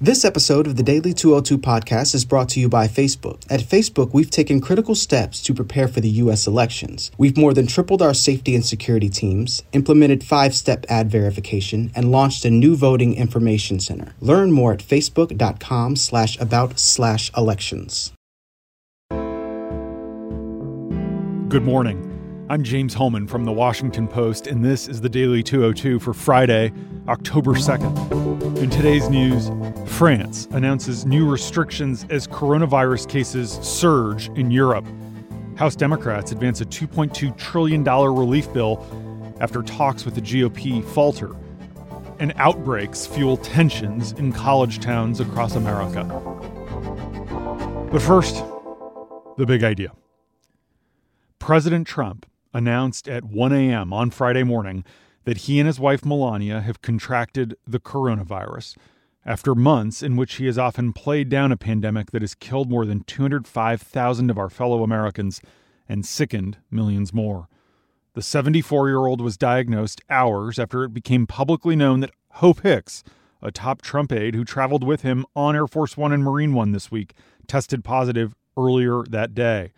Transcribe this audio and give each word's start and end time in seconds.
This 0.00 0.24
episode 0.24 0.68
of 0.68 0.76
the 0.76 0.84
Daily 0.84 1.12
202 1.12 1.58
podcast 1.58 2.14
is 2.14 2.24
brought 2.24 2.48
to 2.50 2.60
you 2.60 2.68
by 2.68 2.86
Facebook. 2.86 3.42
At 3.50 3.58
Facebook, 3.58 4.14
we've 4.14 4.30
taken 4.30 4.60
critical 4.60 4.94
steps 4.94 5.42
to 5.42 5.52
prepare 5.52 5.88
for 5.88 6.00
the 6.00 6.08
U.S. 6.22 6.46
elections. 6.46 7.10
We've 7.18 7.36
more 7.36 7.52
than 7.52 7.66
tripled 7.66 8.00
our 8.00 8.14
safety 8.14 8.54
and 8.54 8.64
security 8.64 9.08
teams, 9.08 9.64
implemented 9.72 10.22
five 10.22 10.54
step 10.54 10.86
ad 10.88 11.10
verification, 11.10 11.90
and 11.96 12.12
launched 12.12 12.44
a 12.44 12.50
new 12.50 12.76
voting 12.76 13.16
information 13.16 13.80
center. 13.80 14.14
Learn 14.20 14.52
more 14.52 14.72
at 14.72 14.78
facebook.com 14.78 15.96
slash 15.96 16.38
about 16.38 16.78
slash 16.78 17.32
elections. 17.36 18.12
Good 21.48 21.64
morning. 21.64 22.07
I'm 22.50 22.62
James 22.62 22.94
Hohmann 22.94 23.26
from 23.26 23.44
the 23.44 23.52
Washington 23.52 24.08
Post, 24.08 24.46
and 24.46 24.64
this 24.64 24.88
is 24.88 25.02
the 25.02 25.08
Daily 25.10 25.42
202 25.42 25.98
for 25.98 26.14
Friday, 26.14 26.72
October 27.06 27.52
2nd. 27.52 28.56
In 28.56 28.70
today's 28.70 29.10
news, 29.10 29.50
France 29.84 30.48
announces 30.52 31.04
new 31.04 31.28
restrictions 31.28 32.06
as 32.08 32.26
coronavirus 32.26 33.06
cases 33.06 33.58
surge 33.60 34.30
in 34.30 34.50
Europe. 34.50 34.86
House 35.56 35.76
Democrats 35.76 36.32
advance 36.32 36.62
a 36.62 36.64
$2.2 36.64 37.36
trillion 37.36 37.84
relief 37.84 38.50
bill 38.54 38.82
after 39.40 39.62
talks 39.62 40.06
with 40.06 40.14
the 40.14 40.22
GOP 40.22 40.82
falter. 40.82 41.36
And 42.18 42.32
outbreaks 42.36 43.06
fuel 43.06 43.36
tensions 43.36 44.12
in 44.12 44.32
college 44.32 44.78
towns 44.78 45.20
across 45.20 45.54
America. 45.54 46.04
But 47.92 48.00
first, 48.00 48.42
the 49.36 49.44
big 49.44 49.62
idea. 49.64 49.92
President 51.38 51.86
Trump 51.86 52.24
announced 52.52 53.08
at 53.08 53.24
1 53.24 53.52
a.m. 53.52 53.92
on 53.92 54.10
Friday 54.10 54.42
morning 54.42 54.84
that 55.24 55.38
he 55.38 55.60
and 55.60 55.66
his 55.66 55.78
wife 55.78 56.04
Melania 56.04 56.60
have 56.60 56.82
contracted 56.82 57.54
the 57.66 57.80
coronavirus 57.80 58.76
after 59.26 59.54
months 59.54 60.02
in 60.02 60.16
which 60.16 60.36
he 60.36 60.46
has 60.46 60.58
often 60.58 60.92
played 60.92 61.28
down 61.28 61.52
a 61.52 61.56
pandemic 61.56 62.12
that 62.12 62.22
has 62.22 62.34
killed 62.34 62.70
more 62.70 62.86
than 62.86 63.00
205,000 63.00 64.30
of 64.30 64.38
our 64.38 64.48
fellow 64.48 64.82
Americans 64.82 65.42
and 65.88 66.06
sickened 66.06 66.56
millions 66.70 67.12
more. 67.12 67.48
The 68.14 68.22
74 68.22 68.88
year 68.88 69.06
old 69.06 69.20
was 69.20 69.36
diagnosed 69.36 70.00
hours 70.08 70.58
after 70.58 70.82
it 70.82 70.94
became 70.94 71.26
publicly 71.26 71.76
known 71.76 72.00
that 72.00 72.10
Hope 72.32 72.62
Hicks, 72.62 73.04
a 73.42 73.52
top 73.52 73.82
Trump 73.82 74.12
aide 74.12 74.34
who 74.34 74.44
traveled 74.44 74.82
with 74.82 75.02
him 75.02 75.26
on 75.36 75.54
Air 75.54 75.66
Force 75.66 75.96
One 75.96 76.12
and 76.12 76.24
Marine 76.24 76.54
One 76.54 76.72
this 76.72 76.90
week, 76.90 77.14
tested 77.46 77.84
positive 77.84 78.34
earlier 78.56 79.04
that 79.10 79.34
day. 79.34 79.72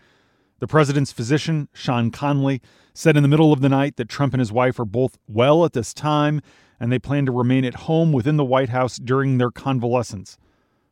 The 0.61 0.67
president's 0.67 1.11
physician, 1.11 1.69
Sean 1.73 2.11
Conley, 2.11 2.61
said 2.93 3.17
in 3.17 3.23
the 3.23 3.29
middle 3.29 3.51
of 3.53 3.63
the 3.63 3.69
night 3.71 3.97
that 3.97 4.11
Trump 4.11 4.35
and 4.35 4.41
his 4.41 4.53
wife 4.53 4.79
are 4.79 4.85
both 4.85 5.19
well 5.27 5.65
at 5.65 5.73
this 5.73 5.95
time 5.95 6.43
and 6.79 6.93
they 6.93 6.99
plan 6.99 7.27
to 7.27 7.33
remain 7.33 7.65
at 7.65 7.75
home 7.75 8.13
within 8.13 8.37
the 8.37 8.45
White 8.45 8.69
House 8.69 8.99
during 8.99 9.39
their 9.39 9.51
convalescence. 9.51 10.39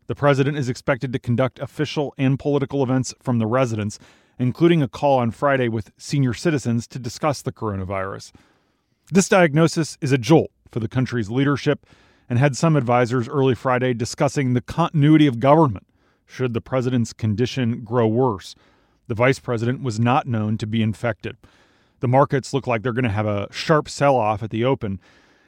The 0.07 0.15
president 0.15 0.57
is 0.57 0.71
expected 0.71 1.13
to 1.13 1.19
conduct 1.19 1.59
official 1.59 2.15
and 2.17 2.39
political 2.39 2.83
events 2.83 3.13
from 3.23 3.39
the 3.39 3.47
residence, 3.47 3.99
including 4.39 4.83
a 4.83 4.89
call 4.89 5.19
on 5.19 5.31
Friday 5.33 5.69
with 5.69 5.93
senior 5.99 6.33
citizens 6.33 6.87
to 6.89 6.99
discuss 6.99 7.43
the 7.43 7.53
coronavirus. 7.53 8.33
This 9.11 9.29
diagnosis 9.29 9.99
is 10.01 10.13
a 10.13 10.19
jolt 10.19 10.51
for 10.71 10.81
the 10.81 10.89
country's 10.89 11.31
leadership 11.31 11.87
and 12.29 12.39
had 12.39 12.57
some 12.57 12.75
advisors 12.75 13.29
early 13.29 13.55
Friday 13.55 13.93
discussing 13.93 14.55
the 14.55 14.63
continuity 14.63 15.27
of 15.27 15.41
government 15.41 15.87
should 16.25 16.55
the 16.55 16.61
president's 16.63 17.13
condition 17.13 17.83
grow 17.85 18.07
worse. 18.07 18.55
The 19.09 19.15
vice 19.15 19.39
president 19.39 19.83
was 19.83 19.99
not 19.99 20.27
known 20.27 20.59
to 20.59 20.67
be 20.67 20.83
infected. 20.83 21.37
The 22.01 22.09
markets 22.09 22.53
look 22.53 22.67
like 22.67 22.83
they're 22.83 22.93
going 22.93 23.05
to 23.05 23.11
have 23.11 23.27
a 23.27 23.51
sharp 23.51 23.89
sell 23.89 24.17
off 24.17 24.43
at 24.43 24.51
the 24.51 24.65
open. 24.65 25.01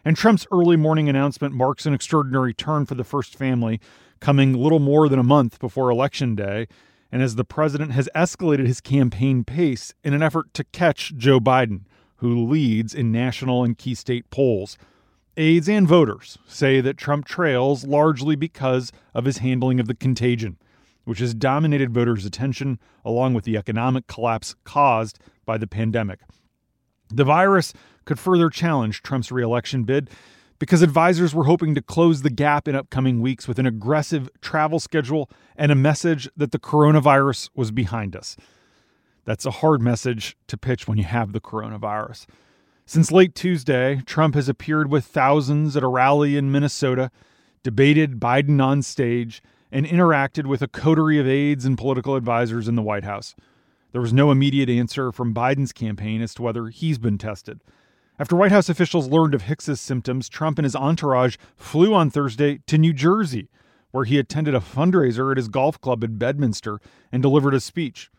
And 0.03 0.16
Trump's 0.16 0.47
early 0.50 0.77
morning 0.77 1.11
announcement 1.11 1.55
marks 1.55 1.84
an 1.84 1.92
extraordinary 1.92 2.55
turn 2.55 2.86
for 2.86 2.94
the 2.94 3.05
first 3.05 3.36
family, 3.36 3.78
coming 4.19 4.55
little 4.55 4.78
more 4.78 5.11
than 5.11 5.19
a 5.19 5.25
month 5.25 5.61
before 5.61 5.91
Election 5.91 6.34
Day, 6.34 6.69
and 7.12 7.22
as 7.22 7.36
the 7.36 7.44
president 7.44 7.92
has 7.92 8.08
escalated 8.14 8.66
his 8.66 8.81
campaign 8.81 9.44
pace 9.44 9.92
in 10.03 10.14
an 10.14 10.22
effort 10.22 10.55
to 10.55 10.64
catch 10.64 11.14
Joe 11.16 11.38
Biden, 11.38 11.82
who 12.16 12.47
leads 12.47 12.94
in 12.94 13.12
national 13.12 13.62
and 13.62 13.76
key 13.76 13.94
state 13.94 14.31
polls. 14.31 14.78
Aides 15.37 15.69
and 15.69 15.87
voters 15.87 16.38
say 16.47 16.81
that 16.81 16.97
Trump 16.97 17.26
trails 17.26 17.84
largely 17.84 18.37
because 18.37 18.91
of 19.12 19.26
his 19.26 19.38
handling 19.38 19.81
of 19.81 19.87
the 19.87 19.94
contagion 19.94 20.56
which 21.05 21.19
has 21.19 21.34
dominated 21.34 21.93
voters' 21.93 22.25
attention 22.25 22.78
along 23.05 23.34
with 23.34 23.44
the 23.44 23.56
economic 23.56 24.06
collapse 24.06 24.55
caused 24.65 25.19
by 25.44 25.59
the 25.59 25.66
pandemic. 25.66 26.21
The 27.09 27.25
virus 27.25 27.72
could 28.05 28.19
further 28.19 28.50
challenge 28.50 29.03
Trump's 29.03 29.33
reelection 29.33 29.84
bid 29.84 30.11
because 30.59 30.83
advisors 30.83 31.34
were 31.34 31.44
hoping 31.44 31.75
to 31.75 31.83
close 31.83 32.22
the 32.22 32.31
gap 32.31 32.69
in 32.69 32.77
upcoming 32.77 33.21
weeks 33.21 33.49
with 33.49 33.59
an 33.59 33.66
aggressive 33.66 34.28
travel 34.43 34.78
schedule 34.78 35.31
and 35.56 35.72
a 35.72 35.75
message 35.75 36.28
that 36.37 36.53
the 36.53 36.59
coronavirus 36.59 37.49
was 37.55 37.71
behind 37.71 38.15
us. 38.15 38.37
That's 39.25 39.47
a 39.47 39.50
hard 39.50 39.81
message 39.81 40.37
to 40.49 40.56
pitch 40.56 40.87
when 40.87 40.99
you 40.99 41.05
have 41.05 41.32
the 41.32 41.41
coronavirus. 41.41 42.27
Since 42.84 43.12
late 43.12 43.34
Tuesday, 43.34 44.03
Trump 44.05 44.34
has 44.34 44.49
appeared 44.49 44.91
with 44.91 45.05
thousands 45.05 45.77
at 45.77 45.82
a 45.82 45.88
rally 45.88 46.37
in 46.37 46.53
Minnesota, 46.53 47.11
debated 47.62 48.19
Biden 48.19 48.62
on 48.62 48.82
stage, 48.82 49.43
and 49.72 49.86
interacted 49.86 50.47
with 50.47 50.62
a 50.62 50.69
coterie 50.69 51.19
of 51.19 51.28
aides 51.28 51.64
and 51.64 51.78
political 51.78 52.16
advisors 52.16 52.69
in 52.69 52.75
the 52.75 52.82
White 52.82 53.04
House. 53.04 53.34
There 53.92 54.00
was 54.00 54.12
no 54.12 54.31
immediate 54.31 54.69
answer 54.69 55.10
from 55.12 55.34
Biden's 55.34 55.72
campaign 55.72 56.22
as 56.22 56.34
to 56.34 56.42
whether 56.42 56.69
he's 56.69 56.98
been 56.98 57.19
tested. 57.19 57.60
After 58.19 58.36
White 58.36 58.53
House 58.53 58.69
officials 58.69 59.08
learned 59.08 59.34
of 59.34 59.42
Hicks's 59.42 59.81
symptoms, 59.81 60.28
Trump 60.28 60.58
and 60.58 60.64
his 60.64 60.76
entourage 60.76 61.36
flew 61.56 61.94
on 61.94 62.10
Thursday 62.10 62.60
to 62.66 62.78
New 62.78 62.92
Jersey, 62.92 63.48
where 63.92 64.04
he 64.04 64.19
attended 64.19 64.54
a 64.54 64.60
fundraiser 64.60 65.31
at 65.31 65.36
his 65.36 65.48
golf 65.48 65.81
club 65.81 66.04
in 66.04 66.19
Bedminster 66.19 66.81
and 67.10 67.22
delivered 67.22 67.54
a 67.54 67.60
speech. 67.60 68.10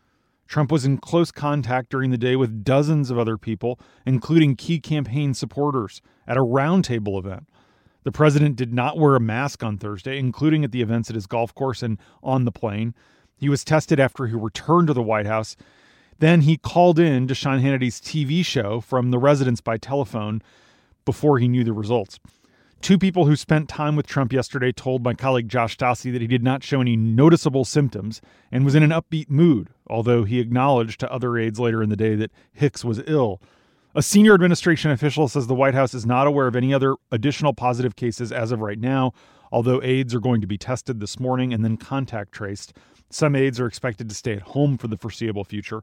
Trump 0.46 0.70
was 0.70 0.84
in 0.84 0.98
close 0.98 1.30
contact 1.30 1.88
during 1.88 2.10
the 2.10 2.18
day 2.18 2.36
with 2.36 2.64
dozens 2.64 3.10
of 3.10 3.18
other 3.18 3.38
people, 3.38 3.80
including 4.04 4.56
key 4.56 4.80
campaign 4.80 5.32
supporters, 5.32 6.02
at 6.26 6.36
a 6.36 6.40
roundtable 6.40 7.18
event. 7.18 7.48
The 8.04 8.12
president 8.12 8.56
did 8.56 8.72
not 8.72 8.98
wear 8.98 9.14
a 9.14 9.20
mask 9.20 9.62
on 9.62 9.78
Thursday, 9.78 10.18
including 10.18 10.64
at 10.64 10.72
the 10.72 10.82
events 10.82 11.08
at 11.08 11.14
his 11.14 11.26
golf 11.26 11.54
course 11.54 11.82
and 11.82 11.98
on 12.22 12.44
the 12.44 12.52
plane. 12.52 12.94
He 13.36 13.48
was 13.48 13.64
tested 13.64 14.00
after 14.00 14.26
he 14.26 14.34
returned 14.34 14.88
to 14.88 14.94
the 14.94 15.02
White 15.02 15.26
House. 15.26 15.56
Then 16.18 16.42
he 16.42 16.56
called 16.56 16.98
in 16.98 17.26
to 17.28 17.34
Sean 17.34 17.60
Hannity's 17.60 18.00
TV 18.00 18.44
show 18.44 18.80
from 18.80 19.10
the 19.10 19.18
residence 19.18 19.60
by 19.60 19.76
telephone 19.76 20.42
before 21.04 21.38
he 21.38 21.48
knew 21.48 21.64
the 21.64 21.72
results. 21.72 22.18
Two 22.80 22.98
people 22.98 23.26
who 23.26 23.36
spent 23.36 23.68
time 23.68 23.94
with 23.94 24.08
Trump 24.08 24.32
yesterday 24.32 24.72
told 24.72 25.04
my 25.04 25.14
colleague 25.14 25.48
Josh 25.48 25.76
Dawsey 25.76 26.10
that 26.10 26.20
he 26.20 26.26
did 26.26 26.42
not 26.42 26.64
show 26.64 26.80
any 26.80 26.96
noticeable 26.96 27.64
symptoms 27.64 28.20
and 28.50 28.64
was 28.64 28.74
in 28.74 28.82
an 28.82 28.90
upbeat 28.90 29.30
mood, 29.30 29.68
although 29.86 30.24
he 30.24 30.40
acknowledged 30.40 30.98
to 31.00 31.12
other 31.12 31.38
aides 31.38 31.60
later 31.60 31.80
in 31.80 31.90
the 31.90 31.96
day 31.96 32.16
that 32.16 32.32
Hicks 32.52 32.84
was 32.84 33.00
ill. 33.06 33.40
A 33.94 34.00
senior 34.00 34.32
administration 34.32 34.90
official 34.90 35.28
says 35.28 35.46
the 35.46 35.54
White 35.54 35.74
House 35.74 35.92
is 35.92 36.06
not 36.06 36.26
aware 36.26 36.46
of 36.46 36.56
any 36.56 36.72
other 36.72 36.96
additional 37.10 37.52
positive 37.52 37.94
cases 37.94 38.32
as 38.32 38.50
of 38.50 38.60
right 38.60 38.78
now, 38.78 39.12
although 39.50 39.82
aides 39.82 40.14
are 40.14 40.20
going 40.20 40.40
to 40.40 40.46
be 40.46 40.56
tested 40.56 40.98
this 40.98 41.20
morning 41.20 41.52
and 41.52 41.62
then 41.62 41.76
contact 41.76 42.32
traced. 42.32 42.72
Some 43.10 43.36
aides 43.36 43.60
are 43.60 43.66
expected 43.66 44.08
to 44.08 44.14
stay 44.14 44.32
at 44.32 44.42
home 44.42 44.78
for 44.78 44.88
the 44.88 44.96
foreseeable 44.96 45.44
future. 45.44 45.82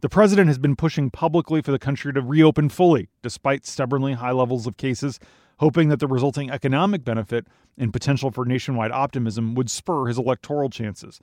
The 0.00 0.08
president 0.08 0.48
has 0.48 0.56
been 0.56 0.74
pushing 0.74 1.10
publicly 1.10 1.60
for 1.60 1.70
the 1.70 1.78
country 1.78 2.14
to 2.14 2.22
reopen 2.22 2.70
fully, 2.70 3.10
despite 3.22 3.66
stubbornly 3.66 4.14
high 4.14 4.32
levels 4.32 4.66
of 4.66 4.78
cases, 4.78 5.20
hoping 5.58 5.90
that 5.90 6.00
the 6.00 6.08
resulting 6.08 6.50
economic 6.50 7.04
benefit 7.04 7.46
and 7.76 7.92
potential 7.92 8.30
for 8.30 8.46
nationwide 8.46 8.90
optimism 8.90 9.54
would 9.54 9.70
spur 9.70 10.06
his 10.06 10.16
electoral 10.16 10.70
chances. 10.70 11.20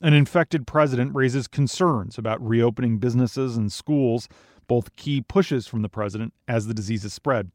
An 0.00 0.14
infected 0.14 0.66
president 0.66 1.14
raises 1.14 1.46
concerns 1.46 2.16
about 2.16 2.46
reopening 2.46 2.98
businesses 2.98 3.58
and 3.58 3.70
schools 3.70 4.28
both 4.66 4.96
key 4.96 5.20
pushes 5.20 5.66
from 5.66 5.82
the 5.82 5.88
president 5.88 6.32
as 6.48 6.66
the 6.66 6.74
disease 6.74 7.02
has 7.02 7.12
spread. 7.12 7.50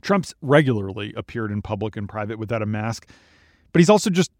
Trump's 0.00 0.34
regularly 0.40 1.12
appeared 1.16 1.50
in 1.50 1.62
public 1.62 1.96
and 1.96 2.08
private 2.08 2.38
without 2.38 2.62
a 2.62 2.66
mask, 2.66 3.08
but 3.72 3.80
he's 3.80 3.90
also 3.90 4.10
just 4.10 4.30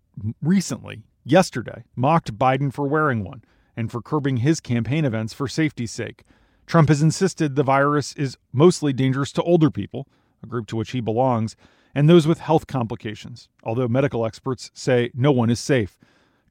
recently, 0.41 1.03
yesterday, 1.25 1.85
mocked 1.95 2.39
Biden 2.39 2.73
for 2.73 2.87
wearing 2.87 3.25
one 3.25 3.43
and 3.77 3.91
for 3.91 4.01
curbing 4.01 4.39
his 4.39 4.61
campaign 4.61 5.05
events 5.05 5.33
for 5.35 5.49
safety's 5.49 5.91
sake. 5.91 6.23
Trump 6.67 6.89
has 6.89 7.03
insisted 7.03 7.55
the 7.55 7.63
virus 7.63 8.13
is 8.15 8.37
mostly 8.53 8.93
dangerous 8.93 9.33
to 9.33 9.43
older 9.43 9.71
people, 9.71 10.09
a 10.43 10.47
group 10.47 10.67
to 10.69 10.77
which 10.77 10.91
he 10.91 11.01
belongs, 11.01 11.57
and 11.95 12.09
those 12.09 12.27
with 12.27 12.41
health 12.41 12.67
complications, 12.67 13.49
although 13.63 13.89
medical 13.89 14.27
experts 14.27 14.71
say 14.75 15.11
no 15.15 15.33
one 15.33 15.51
is 15.51 15.61
safe. 15.61 15.99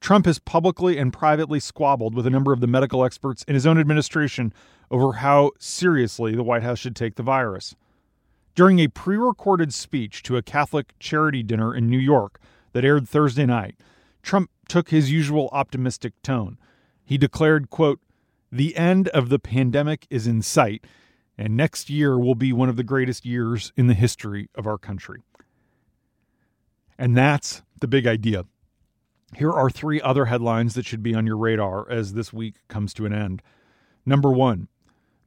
Trump 0.00 0.26
has 0.26 0.38
publicly 0.38 0.98
and 0.98 1.12
privately 1.12 1.60
squabbled 1.60 2.14
with 2.14 2.26
a 2.26 2.30
number 2.30 2.52
of 2.52 2.60
the 2.60 2.66
medical 2.66 3.04
experts 3.04 3.44
in 3.48 3.54
his 3.54 3.66
own 3.66 3.78
administration 3.78 4.52
over 4.90 5.14
how 5.14 5.52
seriously 5.58 6.34
the 6.34 6.42
White 6.42 6.62
House 6.62 6.78
should 6.78 6.96
take 6.96 7.16
the 7.16 7.22
virus. 7.22 7.74
During 8.54 8.78
a 8.78 8.88
pre 8.88 9.16
recorded 9.16 9.74
speech 9.74 10.22
to 10.24 10.36
a 10.36 10.42
Catholic 10.42 10.94
charity 10.98 11.42
dinner 11.42 11.74
in 11.74 11.88
New 11.88 11.98
York 11.98 12.40
that 12.72 12.84
aired 12.84 13.08
Thursday 13.08 13.46
night, 13.46 13.76
Trump 14.22 14.50
took 14.68 14.88
his 14.90 15.10
usual 15.10 15.48
optimistic 15.52 16.14
tone. 16.22 16.58
He 17.04 17.18
declared, 17.18 17.70
quote, 17.70 18.00
the 18.50 18.76
end 18.76 19.08
of 19.08 19.28
the 19.28 19.38
pandemic 19.38 20.06
is 20.08 20.26
in 20.26 20.40
sight, 20.40 20.86
and 21.36 21.56
next 21.56 21.90
year 21.90 22.18
will 22.18 22.34
be 22.34 22.52
one 22.52 22.68
of 22.68 22.76
the 22.76 22.82
greatest 22.82 23.26
years 23.26 23.72
in 23.76 23.86
the 23.86 23.94
history 23.94 24.48
of 24.54 24.66
our 24.66 24.78
country. 24.78 25.22
And 26.98 27.16
that's 27.16 27.62
the 27.80 27.88
big 27.88 28.06
idea. 28.06 28.44
Here 29.34 29.52
are 29.52 29.68
three 29.68 30.00
other 30.00 30.26
headlines 30.26 30.74
that 30.74 30.86
should 30.86 31.02
be 31.02 31.14
on 31.14 31.26
your 31.26 31.36
radar 31.36 31.90
as 31.90 32.14
this 32.14 32.32
week 32.32 32.56
comes 32.68 32.94
to 32.94 33.06
an 33.06 33.12
end. 33.12 33.42
Number 34.06 34.30
one, 34.30 34.68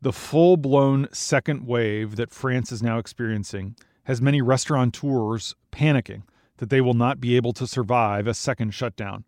the 0.01 0.13
full 0.13 0.55
blown 0.55 1.07
second 1.11 1.67
wave 1.67 2.15
that 2.15 2.31
France 2.31 2.71
is 2.71 2.81
now 2.81 2.97
experiencing 2.97 3.75
has 4.03 4.21
many 4.21 4.41
restaurateurs 4.41 5.55
panicking 5.71 6.23
that 6.57 6.69
they 6.69 6.81
will 6.81 6.93
not 6.93 7.19
be 7.19 7.35
able 7.35 7.53
to 7.53 7.67
survive 7.67 8.27
a 8.27 8.33
second 8.33 8.73
shutdown. 8.73 9.25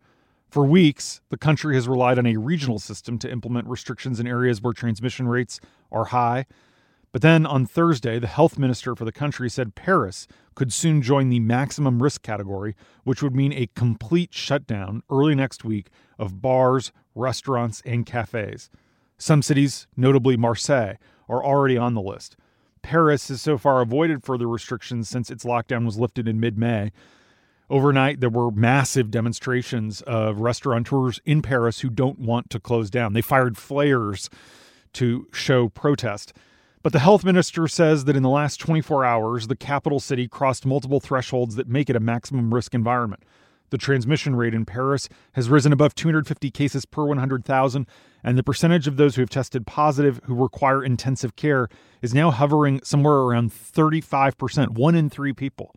For 0.49 0.65
weeks, 0.65 1.21
the 1.29 1.37
country 1.37 1.75
has 1.75 1.87
relied 1.87 2.17
on 2.17 2.25
a 2.25 2.37
regional 2.37 2.79
system 2.79 3.17
to 3.19 3.31
implement 3.31 3.67
restrictions 3.67 4.19
in 4.19 4.27
areas 4.27 4.61
where 4.61 4.73
transmission 4.73 5.27
rates 5.27 5.59
are 5.91 6.05
high. 6.05 6.45
But 7.13 7.21
then 7.21 7.45
on 7.45 7.65
Thursday, 7.65 8.19
the 8.19 8.27
health 8.27 8.57
minister 8.57 8.95
for 8.95 9.05
the 9.05 9.11
country 9.11 9.49
said 9.49 9.75
Paris 9.75 10.27
could 10.55 10.71
soon 10.71 11.01
join 11.01 11.29
the 11.29 11.39
maximum 11.41 12.01
risk 12.01 12.21
category, 12.21 12.75
which 13.03 13.21
would 13.21 13.35
mean 13.35 13.53
a 13.53 13.69
complete 13.75 14.33
shutdown 14.33 15.03
early 15.09 15.35
next 15.35 15.63
week 15.63 15.89
of 16.17 16.41
bars, 16.41 16.91
restaurants, 17.15 17.81
and 17.85 18.05
cafes. 18.05 18.69
Some 19.21 19.41
cities, 19.41 19.87
notably 19.95 20.35
Marseille, 20.35 20.95
are 21.29 21.43
already 21.43 21.77
on 21.77 21.93
the 21.93 22.01
list. 22.01 22.35
Paris 22.81 23.27
has 23.27 23.41
so 23.41 23.57
far 23.57 23.81
avoided 23.81 24.23
further 24.23 24.47
restrictions 24.47 25.07
since 25.07 25.29
its 25.29 25.43
lockdown 25.43 25.85
was 25.85 25.99
lifted 25.99 26.27
in 26.27 26.39
mid 26.39 26.57
May, 26.57 26.91
Overnight, 27.71 28.19
there 28.19 28.29
were 28.29 28.51
massive 28.51 29.09
demonstrations 29.09 30.01
of 30.01 30.41
restaurateurs 30.41 31.21
in 31.23 31.41
Paris 31.41 31.79
who 31.79 31.89
don't 31.89 32.19
want 32.19 32.49
to 32.49 32.59
close 32.59 32.89
down. 32.89 33.13
They 33.13 33.21
fired 33.21 33.57
flares 33.57 34.29
to 34.91 35.29
show 35.31 35.69
protest. 35.69 36.33
But 36.83 36.91
the 36.91 36.99
health 36.99 37.23
minister 37.23 37.69
says 37.69 38.03
that 38.05 38.17
in 38.17 38.23
the 38.23 38.29
last 38.29 38.59
24 38.59 39.05
hours, 39.05 39.47
the 39.47 39.55
capital 39.55 40.01
city 40.01 40.27
crossed 40.27 40.65
multiple 40.65 40.99
thresholds 40.99 41.55
that 41.55 41.69
make 41.69 41.89
it 41.89 41.95
a 41.95 42.01
maximum 42.01 42.53
risk 42.53 42.73
environment. 42.73 43.23
The 43.71 43.77
transmission 43.77 44.35
rate 44.35 44.53
in 44.53 44.65
Paris 44.65 45.07
has 45.31 45.49
risen 45.49 45.71
above 45.71 45.95
250 45.95 46.51
cases 46.51 46.85
per 46.85 47.05
100,000, 47.05 47.87
and 48.21 48.37
the 48.37 48.43
percentage 48.43 48.85
of 48.85 48.97
those 48.97 49.15
who 49.15 49.21
have 49.21 49.29
tested 49.29 49.65
positive 49.65 50.19
who 50.25 50.35
require 50.35 50.83
intensive 50.83 51.37
care 51.37 51.69
is 52.01 52.13
now 52.13 52.31
hovering 52.31 52.81
somewhere 52.83 53.15
around 53.15 53.51
35%, 53.51 54.71
one 54.71 54.93
in 54.93 55.09
three 55.09 55.31
people. 55.31 55.73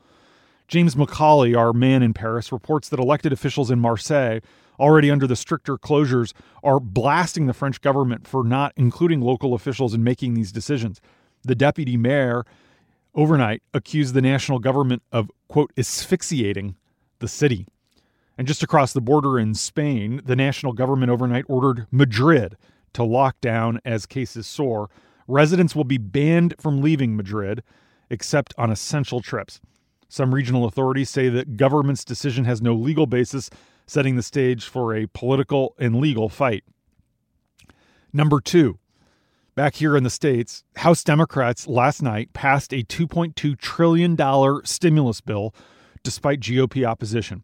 James 0.66 0.96
McAuley, 0.96 1.56
our 1.56 1.72
man 1.72 2.02
in 2.02 2.12
Paris, 2.12 2.50
reports 2.50 2.88
that 2.88 2.98
elected 2.98 3.32
officials 3.32 3.70
in 3.70 3.78
Marseille, 3.78 4.40
already 4.80 5.08
under 5.08 5.28
the 5.28 5.36
stricter 5.36 5.76
closures, 5.76 6.32
are 6.64 6.80
blasting 6.80 7.46
the 7.46 7.54
French 7.54 7.80
government 7.80 8.26
for 8.26 8.42
not 8.42 8.72
including 8.76 9.20
local 9.20 9.54
officials 9.54 9.94
in 9.94 10.02
making 10.02 10.34
these 10.34 10.50
decisions. 10.50 11.00
The 11.42 11.54
deputy 11.54 11.96
mayor 11.96 12.44
overnight 13.14 13.62
accused 13.72 14.14
the 14.14 14.22
national 14.22 14.58
government 14.58 15.04
of, 15.12 15.30
quote, 15.46 15.72
asphyxiating 15.78 16.74
the 17.20 17.28
city. 17.28 17.68
And 18.36 18.46
just 18.48 18.62
across 18.62 18.92
the 18.92 19.00
border 19.00 19.38
in 19.38 19.54
Spain, 19.54 20.20
the 20.24 20.36
national 20.36 20.72
government 20.72 21.10
overnight 21.10 21.44
ordered 21.48 21.86
Madrid 21.90 22.56
to 22.94 23.04
lock 23.04 23.40
down 23.40 23.80
as 23.84 24.06
cases 24.06 24.46
soar. 24.46 24.90
Residents 25.28 25.74
will 25.76 25.84
be 25.84 25.98
banned 25.98 26.54
from 26.58 26.80
leaving 26.80 27.16
Madrid 27.16 27.62
except 28.10 28.54
on 28.58 28.70
essential 28.70 29.20
trips. 29.20 29.60
Some 30.08 30.34
regional 30.34 30.64
authorities 30.64 31.10
say 31.10 31.28
that 31.28 31.56
government's 31.56 32.04
decision 32.04 32.44
has 32.44 32.60
no 32.60 32.74
legal 32.74 33.06
basis, 33.06 33.50
setting 33.86 34.16
the 34.16 34.22
stage 34.22 34.64
for 34.64 34.94
a 34.94 35.06
political 35.08 35.74
and 35.78 36.00
legal 36.00 36.28
fight. 36.28 36.64
Number 38.12 38.40
two, 38.40 38.78
back 39.54 39.74
here 39.76 39.96
in 39.96 40.04
the 40.04 40.10
States, 40.10 40.62
House 40.76 41.02
Democrats 41.02 41.66
last 41.66 42.02
night 42.02 42.32
passed 42.32 42.72
a 42.72 42.84
$2.2 42.84 43.58
trillion 43.58 44.16
stimulus 44.64 45.20
bill 45.20 45.54
despite 46.02 46.40
GOP 46.40 46.86
opposition. 46.86 47.42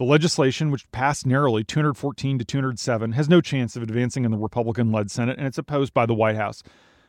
The 0.00 0.06
legislation, 0.06 0.70
which 0.70 0.90
passed 0.92 1.26
narrowly 1.26 1.62
214 1.62 2.38
to 2.38 2.44
207, 2.46 3.12
has 3.12 3.28
no 3.28 3.42
chance 3.42 3.76
of 3.76 3.82
advancing 3.82 4.24
in 4.24 4.30
the 4.30 4.38
Republican 4.38 4.90
led 4.90 5.10
Senate, 5.10 5.36
and 5.36 5.46
it's 5.46 5.58
opposed 5.58 5.92
by 5.92 6.06
the 6.06 6.14
White 6.14 6.36
House. 6.36 6.62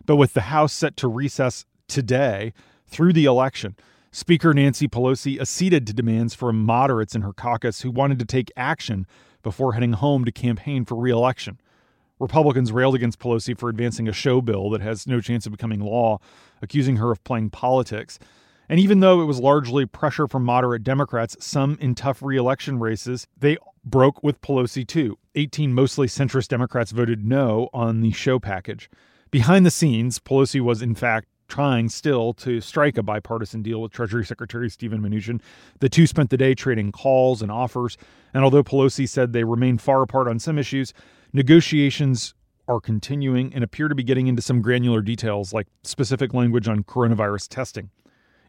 But 0.05 0.17
with 0.17 0.33
the 0.33 0.41
House 0.41 0.73
set 0.73 0.97
to 0.97 1.07
recess 1.07 1.65
today 1.87 2.51
through 2.85 3.13
the 3.13 3.23
election, 3.23 3.77
Speaker 4.11 4.53
Nancy 4.53 4.89
Pelosi 4.89 5.39
acceded 5.39 5.87
to 5.87 5.93
demands 5.93 6.33
from 6.33 6.65
moderates 6.65 7.15
in 7.15 7.21
her 7.21 7.31
caucus 7.31 7.79
who 7.79 7.91
wanted 7.91 8.19
to 8.19 8.25
take 8.25 8.51
action 8.57 9.07
before 9.41 9.71
heading 9.71 9.93
home 9.93 10.25
to 10.25 10.31
campaign 10.33 10.83
for 10.83 10.95
reelection. 10.95 11.61
Republicans 12.19 12.73
railed 12.73 12.95
against 12.95 13.19
Pelosi 13.19 13.57
for 13.57 13.69
advancing 13.69 14.09
a 14.09 14.13
show 14.13 14.41
bill 14.41 14.69
that 14.69 14.81
has 14.81 15.07
no 15.07 15.21
chance 15.21 15.45
of 15.45 15.53
becoming 15.53 15.79
law, 15.79 16.19
accusing 16.61 16.97
her 16.97 17.09
of 17.09 17.23
playing 17.23 17.51
politics. 17.51 18.19
And 18.71 18.79
even 18.79 19.01
though 19.01 19.21
it 19.21 19.25
was 19.25 19.37
largely 19.37 19.85
pressure 19.85 20.29
from 20.29 20.45
moderate 20.45 20.81
Democrats, 20.81 21.35
some 21.41 21.77
in 21.81 21.93
tough 21.93 22.23
reelection 22.23 22.79
races, 22.79 23.27
they 23.37 23.57
broke 23.83 24.23
with 24.23 24.39
Pelosi 24.39 24.87
too. 24.87 25.19
18 25.35 25.73
mostly 25.73 26.07
centrist 26.07 26.47
Democrats 26.47 26.91
voted 26.91 27.25
no 27.25 27.67
on 27.73 27.99
the 27.99 28.13
show 28.13 28.39
package. 28.39 28.89
Behind 29.29 29.65
the 29.65 29.71
scenes, 29.71 30.19
Pelosi 30.19 30.61
was 30.61 30.81
in 30.81 30.95
fact 30.95 31.27
trying 31.49 31.89
still 31.89 32.31
to 32.35 32.61
strike 32.61 32.97
a 32.97 33.03
bipartisan 33.03 33.61
deal 33.61 33.81
with 33.81 33.91
Treasury 33.91 34.23
Secretary 34.23 34.69
Steven 34.69 35.01
Mnuchin. 35.01 35.41
The 35.81 35.89
two 35.89 36.07
spent 36.07 36.29
the 36.29 36.37
day 36.37 36.55
trading 36.55 36.93
calls 36.93 37.41
and 37.41 37.51
offers, 37.51 37.97
and 38.33 38.41
although 38.41 38.63
Pelosi 38.63 39.05
said 39.05 39.33
they 39.33 39.43
remain 39.43 39.79
far 39.79 40.01
apart 40.01 40.29
on 40.29 40.39
some 40.39 40.57
issues, 40.57 40.93
negotiations 41.33 42.35
are 42.69 42.79
continuing 42.79 43.53
and 43.53 43.65
appear 43.65 43.89
to 43.89 43.95
be 43.95 44.03
getting 44.03 44.27
into 44.27 44.41
some 44.41 44.61
granular 44.61 45.01
details 45.01 45.51
like 45.51 45.67
specific 45.83 46.33
language 46.33 46.69
on 46.69 46.85
coronavirus 46.85 47.49
testing. 47.49 47.89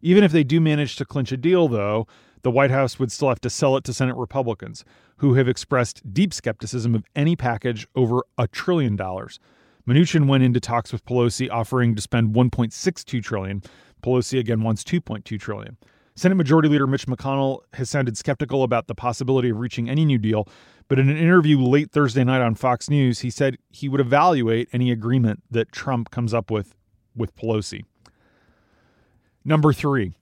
Even 0.02 0.24
if 0.24 0.32
they 0.32 0.44
do 0.44 0.60
manage 0.60 0.96
to 0.96 1.04
clinch 1.04 1.30
a 1.32 1.36
deal, 1.36 1.68
though, 1.68 2.06
the 2.42 2.50
White 2.50 2.72
House 2.72 2.98
would 2.98 3.12
still 3.12 3.28
have 3.28 3.40
to 3.40 3.50
sell 3.50 3.76
it 3.76 3.84
to 3.84 3.94
Senate 3.94 4.16
Republicans, 4.16 4.84
who 5.18 5.34
have 5.34 5.48
expressed 5.48 6.12
deep 6.12 6.34
skepticism 6.34 6.94
of 6.94 7.04
any 7.14 7.36
package 7.36 7.86
over 7.94 8.24
a 8.36 8.48
trillion 8.48 8.96
dollars. 8.96 9.38
Mnuchin 9.86 10.26
went 10.26 10.44
into 10.44 10.60
talks 10.60 10.92
with 10.92 11.04
Pelosi 11.04 11.48
offering 11.50 11.94
to 11.94 12.02
spend 12.02 12.34
1.62 12.34 13.22
trillion. 13.22 13.62
Pelosi 14.02 14.38
again 14.38 14.62
wants 14.62 14.82
2.2 14.82 15.38
trillion. 15.40 15.76
Senate 16.14 16.34
Majority 16.34 16.68
Leader 16.68 16.86
Mitch 16.86 17.06
McConnell 17.06 17.60
has 17.72 17.88
sounded 17.88 18.18
skeptical 18.18 18.64
about 18.64 18.86
the 18.86 18.94
possibility 18.94 19.48
of 19.48 19.58
reaching 19.58 19.88
any 19.88 20.04
new 20.04 20.18
deal, 20.18 20.46
but 20.88 20.98
in 20.98 21.08
an 21.08 21.16
interview 21.16 21.58
late 21.58 21.90
Thursday 21.90 22.22
night 22.22 22.42
on 22.42 22.54
Fox 22.54 22.90
News, 22.90 23.20
he 23.20 23.30
said 23.30 23.56
he 23.70 23.88
would 23.88 24.00
evaluate 24.00 24.68
any 24.72 24.90
agreement 24.90 25.42
that 25.50 25.72
Trump 25.72 26.10
comes 26.10 26.34
up 26.34 26.50
with 26.50 26.74
with 27.14 27.34
Pelosi. 27.36 27.84
Number 29.44 29.72
3. 29.72 30.12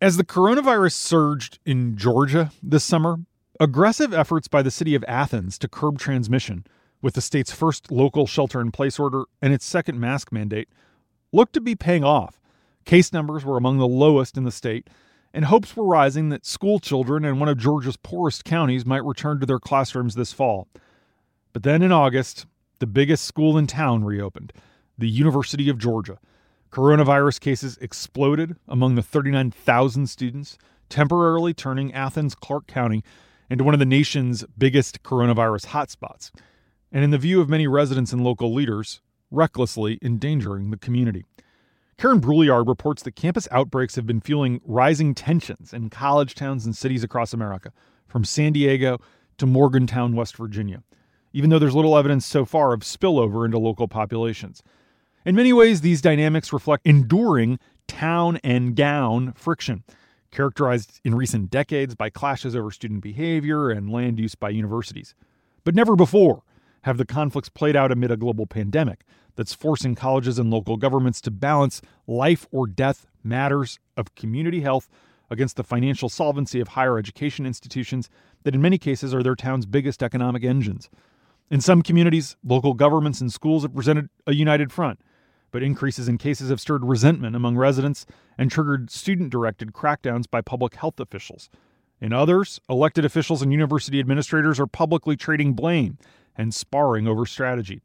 As 0.00 0.16
the 0.16 0.24
coronavirus 0.24 0.92
surged 0.92 1.58
in 1.64 1.96
Georgia 1.96 2.50
this 2.62 2.84
summer, 2.84 3.20
aggressive 3.58 4.12
efforts 4.12 4.48
by 4.48 4.60
the 4.60 4.70
city 4.70 4.94
of 4.94 5.04
Athens 5.08 5.58
to 5.58 5.68
curb 5.68 5.98
transmission 5.98 6.66
with 7.00 7.14
the 7.14 7.20
state's 7.20 7.52
first 7.52 7.90
local 7.90 8.26
shelter 8.26 8.60
in 8.60 8.70
place 8.70 8.98
order 8.98 9.24
and 9.40 9.52
its 9.52 9.64
second 9.64 9.98
mask 9.98 10.32
mandate, 10.32 10.68
looked 11.32 11.52
to 11.54 11.60
be 11.60 11.74
paying 11.74 12.04
off. 12.04 12.40
Case 12.84 13.12
numbers 13.12 13.44
were 13.44 13.56
among 13.56 13.78
the 13.78 13.86
lowest 13.86 14.36
in 14.36 14.44
the 14.44 14.50
state, 14.50 14.88
and 15.32 15.46
hopes 15.46 15.76
were 15.76 15.84
rising 15.84 16.28
that 16.28 16.46
school 16.46 16.78
children 16.78 17.24
in 17.24 17.38
one 17.38 17.48
of 17.48 17.58
Georgia's 17.58 17.96
poorest 17.96 18.44
counties 18.44 18.86
might 18.86 19.04
return 19.04 19.40
to 19.40 19.46
their 19.46 19.58
classrooms 19.58 20.14
this 20.14 20.32
fall. 20.32 20.68
But 21.52 21.62
then 21.62 21.82
in 21.82 21.92
August, 21.92 22.46
the 22.78 22.86
biggest 22.86 23.24
school 23.24 23.56
in 23.56 23.66
town 23.66 24.04
reopened 24.04 24.52
the 24.96 25.08
University 25.08 25.68
of 25.68 25.78
Georgia. 25.78 26.18
Coronavirus 26.74 27.38
cases 27.38 27.78
exploded 27.80 28.56
among 28.66 28.96
the 28.96 29.02
39,000 29.02 30.08
students, 30.08 30.58
temporarily 30.88 31.54
turning 31.54 31.94
Athens 31.94 32.34
Clarke 32.34 32.66
County 32.66 33.04
into 33.48 33.62
one 33.62 33.74
of 33.74 33.78
the 33.78 33.86
nation's 33.86 34.44
biggest 34.58 35.04
coronavirus 35.04 35.66
hotspots 35.66 36.32
and 36.90 37.04
in 37.04 37.10
the 37.10 37.18
view 37.18 37.40
of 37.40 37.48
many 37.48 37.68
residents 37.68 38.12
and 38.12 38.24
local 38.24 38.52
leaders, 38.52 39.00
recklessly 39.30 40.00
endangering 40.02 40.72
the 40.72 40.76
community. 40.76 41.24
Karen 41.96 42.18
Brouillard 42.18 42.66
reports 42.66 43.04
that 43.04 43.14
campus 43.14 43.46
outbreaks 43.52 43.94
have 43.94 44.04
been 44.04 44.20
fueling 44.20 44.60
rising 44.64 45.14
tensions 45.14 45.72
in 45.72 45.90
college 45.90 46.34
towns 46.34 46.66
and 46.66 46.76
cities 46.76 47.04
across 47.04 47.32
America, 47.32 47.72
from 48.08 48.24
San 48.24 48.52
Diego 48.52 48.98
to 49.38 49.46
Morgantown, 49.46 50.16
West 50.16 50.36
Virginia, 50.36 50.82
even 51.32 51.50
though 51.50 51.60
there's 51.60 51.76
little 51.76 51.96
evidence 51.96 52.26
so 52.26 52.44
far 52.44 52.72
of 52.72 52.80
spillover 52.80 53.44
into 53.44 53.60
local 53.60 53.86
populations. 53.86 54.60
In 55.24 55.34
many 55.34 55.54
ways, 55.54 55.80
these 55.80 56.02
dynamics 56.02 56.52
reflect 56.52 56.86
enduring 56.86 57.58
town 57.88 58.38
and 58.44 58.76
gown 58.76 59.32
friction, 59.32 59.82
characterized 60.30 61.00
in 61.02 61.14
recent 61.14 61.50
decades 61.50 61.94
by 61.94 62.10
clashes 62.10 62.54
over 62.54 62.70
student 62.70 63.00
behavior 63.00 63.70
and 63.70 63.90
land 63.90 64.20
use 64.20 64.34
by 64.34 64.50
universities. 64.50 65.14
But 65.64 65.74
never 65.74 65.96
before 65.96 66.42
have 66.82 66.98
the 66.98 67.06
conflicts 67.06 67.48
played 67.48 67.74
out 67.74 67.90
amid 67.90 68.10
a 68.10 68.18
global 68.18 68.44
pandemic 68.44 69.06
that's 69.34 69.54
forcing 69.54 69.94
colleges 69.94 70.38
and 70.38 70.50
local 70.50 70.76
governments 70.76 71.22
to 71.22 71.30
balance 71.30 71.80
life 72.06 72.46
or 72.52 72.66
death 72.66 73.06
matters 73.22 73.78
of 73.96 74.14
community 74.14 74.60
health 74.60 74.90
against 75.30 75.56
the 75.56 75.64
financial 75.64 76.10
solvency 76.10 76.60
of 76.60 76.68
higher 76.68 76.98
education 76.98 77.46
institutions 77.46 78.10
that, 78.42 78.54
in 78.54 78.60
many 78.60 78.76
cases, 78.76 79.14
are 79.14 79.22
their 79.22 79.34
town's 79.34 79.64
biggest 79.64 80.02
economic 80.02 80.44
engines. 80.44 80.90
In 81.50 81.62
some 81.62 81.80
communities, 81.80 82.36
local 82.44 82.74
governments 82.74 83.22
and 83.22 83.32
schools 83.32 83.62
have 83.62 83.74
presented 83.74 84.10
a 84.26 84.34
united 84.34 84.70
front. 84.70 85.00
But 85.54 85.62
increases 85.62 86.08
in 86.08 86.18
cases 86.18 86.50
have 86.50 86.60
stirred 86.60 86.84
resentment 86.84 87.36
among 87.36 87.56
residents 87.56 88.06
and 88.36 88.50
triggered 88.50 88.90
student 88.90 89.30
directed 89.30 89.72
crackdowns 89.72 90.28
by 90.28 90.40
public 90.40 90.74
health 90.74 90.98
officials. 90.98 91.48
In 92.00 92.12
others, 92.12 92.60
elected 92.68 93.04
officials 93.04 93.40
and 93.40 93.52
university 93.52 94.00
administrators 94.00 94.58
are 94.58 94.66
publicly 94.66 95.16
trading 95.16 95.52
blame 95.52 95.96
and 96.36 96.52
sparring 96.52 97.06
over 97.06 97.24
strategy. 97.24 97.80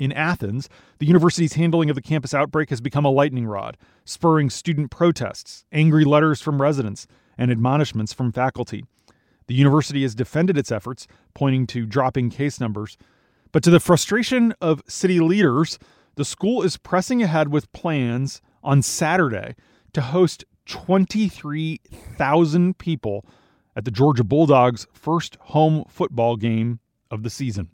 In 0.00 0.10
Athens, 0.10 0.68
the 0.98 1.06
university's 1.06 1.52
handling 1.52 1.90
of 1.90 1.94
the 1.94 2.02
campus 2.02 2.34
outbreak 2.34 2.70
has 2.70 2.80
become 2.80 3.04
a 3.04 3.12
lightning 3.12 3.46
rod, 3.46 3.76
spurring 4.04 4.50
student 4.50 4.90
protests, 4.90 5.64
angry 5.70 6.04
letters 6.04 6.40
from 6.40 6.60
residents, 6.60 7.06
and 7.38 7.52
admonishments 7.52 8.12
from 8.12 8.32
faculty. 8.32 8.84
The 9.46 9.54
university 9.54 10.02
has 10.02 10.16
defended 10.16 10.58
its 10.58 10.72
efforts, 10.72 11.06
pointing 11.34 11.68
to 11.68 11.86
dropping 11.86 12.30
case 12.30 12.58
numbers. 12.58 12.98
But 13.52 13.62
to 13.62 13.70
the 13.70 13.78
frustration 13.78 14.54
of 14.60 14.82
city 14.88 15.20
leaders, 15.20 15.78
the 16.20 16.24
school 16.26 16.62
is 16.62 16.76
pressing 16.76 17.22
ahead 17.22 17.48
with 17.48 17.72
plans 17.72 18.42
on 18.62 18.82
Saturday 18.82 19.54
to 19.94 20.02
host 20.02 20.44
23,000 20.66 22.76
people 22.76 23.24
at 23.74 23.86
the 23.86 23.90
Georgia 23.90 24.22
Bulldogs' 24.22 24.86
first 24.92 25.38
home 25.40 25.82
football 25.88 26.36
game 26.36 26.78
of 27.10 27.22
the 27.22 27.30
season. 27.30 27.70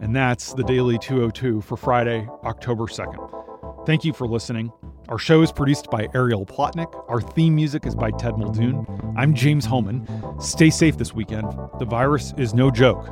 And 0.00 0.16
that's 0.16 0.54
the 0.54 0.64
Daily 0.64 0.98
202 0.98 1.60
for 1.60 1.76
Friday, 1.76 2.26
October 2.42 2.86
2nd. 2.86 3.86
Thank 3.86 4.04
you 4.04 4.12
for 4.12 4.26
listening. 4.26 4.72
Our 5.10 5.18
show 5.18 5.42
is 5.42 5.52
produced 5.52 5.92
by 5.92 6.08
Ariel 6.12 6.44
Plotnick. 6.44 6.92
Our 7.08 7.20
theme 7.20 7.54
music 7.54 7.86
is 7.86 7.94
by 7.94 8.10
Ted 8.10 8.36
Muldoon. 8.36 8.84
I'm 9.16 9.34
James 9.34 9.64
Hohmann. 9.64 10.08
Stay 10.40 10.70
safe 10.70 10.98
this 10.98 11.14
weekend. 11.14 11.46
The 11.78 11.84
virus 11.84 12.34
is 12.36 12.52
no 12.52 12.72
joke. 12.72 13.06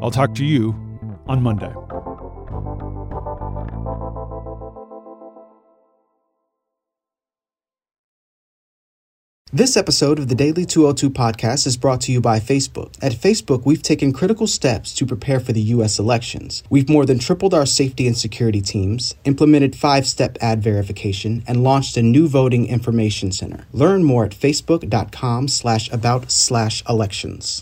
I'll 0.00 0.12
talk 0.12 0.36
to 0.36 0.44
you 0.44 0.70
on 1.26 1.42
Monday. 1.42 1.74
This 9.52 9.76
episode 9.76 10.20
of 10.20 10.28
the 10.28 10.36
Daily 10.36 10.64
202 10.64 11.10
podcast 11.10 11.66
is 11.66 11.76
brought 11.76 12.00
to 12.02 12.12
you 12.12 12.20
by 12.20 12.38
Facebook. 12.38 12.94
At 13.02 13.10
Facebook, 13.10 13.66
we've 13.66 13.82
taken 13.82 14.12
critical 14.12 14.46
steps 14.46 14.94
to 14.94 15.04
prepare 15.04 15.40
for 15.40 15.52
the 15.52 15.74
U.S. 15.74 15.98
elections. 15.98 16.62
We've 16.70 16.88
more 16.88 17.04
than 17.04 17.18
tripled 17.18 17.52
our 17.52 17.66
safety 17.66 18.06
and 18.06 18.16
security 18.16 18.60
teams, 18.60 19.16
implemented 19.24 19.74
five 19.74 20.06
step 20.06 20.38
ad 20.40 20.62
verification, 20.62 21.42
and 21.48 21.64
launched 21.64 21.96
a 21.96 22.02
new 22.02 22.28
voting 22.28 22.68
information 22.68 23.32
center. 23.32 23.66
Learn 23.72 24.04
more 24.04 24.24
at 24.24 24.36
facebook.com 24.36 25.48
slash 25.48 25.90
about 25.90 26.30
slash 26.30 26.84
elections. 26.88 27.58